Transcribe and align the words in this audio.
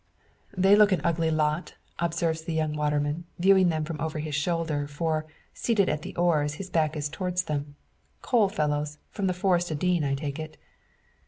"They 0.57 0.75
look 0.75 0.91
an 0.91 1.01
ugly 1.03 1.29
lot!" 1.29 1.75
observes 1.99 2.41
the 2.41 2.55
young 2.55 2.75
waterman, 2.75 3.25
viewing 3.37 3.69
them 3.69 3.85
over 3.99 4.17
his 4.17 4.33
shoulder; 4.33 4.87
for, 4.87 5.27
seated 5.53 5.89
at 5.89 6.01
the 6.01 6.15
oars, 6.15 6.55
his 6.55 6.71
back 6.71 6.97
is 6.97 7.07
towards 7.07 7.43
them. 7.43 7.75
"Coal 8.23 8.49
fellows, 8.49 8.97
from 9.11 9.27
the 9.27 9.35
Forest 9.35 9.71
o' 9.71 9.75
Dean, 9.75 10.03
I 10.03 10.15
take 10.15 10.39
it." 10.39 10.57